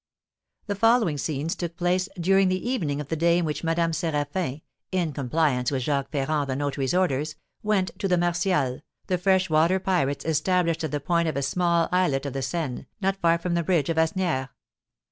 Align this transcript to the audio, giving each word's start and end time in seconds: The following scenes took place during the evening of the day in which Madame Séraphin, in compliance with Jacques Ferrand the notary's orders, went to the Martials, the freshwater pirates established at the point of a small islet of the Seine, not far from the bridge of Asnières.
The 0.65 0.73
following 0.73 1.19
scenes 1.19 1.55
took 1.55 1.77
place 1.77 2.09
during 2.19 2.47
the 2.47 2.67
evening 2.67 2.99
of 2.99 3.09
the 3.09 3.15
day 3.15 3.37
in 3.37 3.45
which 3.45 3.63
Madame 3.63 3.91
Séraphin, 3.91 4.63
in 4.91 5.13
compliance 5.13 5.69
with 5.69 5.83
Jacques 5.83 6.09
Ferrand 6.09 6.49
the 6.49 6.55
notary's 6.55 6.95
orders, 6.95 7.35
went 7.61 7.91
to 7.99 8.07
the 8.07 8.17
Martials, 8.17 8.81
the 9.05 9.19
freshwater 9.19 9.77
pirates 9.77 10.25
established 10.25 10.83
at 10.83 10.89
the 10.89 10.99
point 10.99 11.27
of 11.27 11.37
a 11.37 11.43
small 11.43 11.87
islet 11.91 12.25
of 12.25 12.33
the 12.33 12.41
Seine, 12.41 12.87
not 12.99 13.17
far 13.17 13.37
from 13.37 13.53
the 13.53 13.61
bridge 13.61 13.89
of 13.89 13.97
Asnières. 13.97 14.49